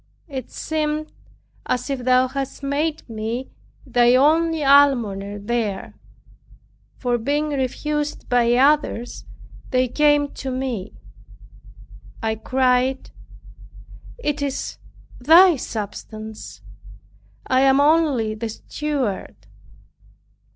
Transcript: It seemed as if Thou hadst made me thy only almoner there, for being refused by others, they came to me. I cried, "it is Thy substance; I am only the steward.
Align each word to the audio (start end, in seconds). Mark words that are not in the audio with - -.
It 0.27 0.49
seemed 0.49 1.11
as 1.67 1.87
if 1.91 1.99
Thou 2.05 2.27
hadst 2.27 2.63
made 2.63 3.07
me 3.07 3.51
thy 3.85 4.15
only 4.15 4.63
almoner 4.63 5.37
there, 5.37 5.93
for 6.97 7.19
being 7.19 7.49
refused 7.49 8.27
by 8.27 8.55
others, 8.55 9.25
they 9.69 9.87
came 9.87 10.29
to 10.33 10.49
me. 10.49 10.95
I 12.19 12.33
cried, 12.33 13.11
"it 14.17 14.41
is 14.41 14.79
Thy 15.19 15.55
substance; 15.55 16.63
I 17.45 17.61
am 17.61 17.79
only 17.79 18.33
the 18.33 18.49
steward. 18.49 19.35